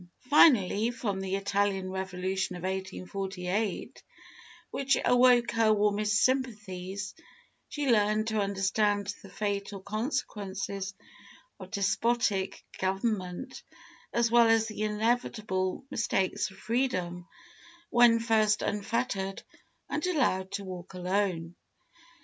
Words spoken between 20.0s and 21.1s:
allowed to walk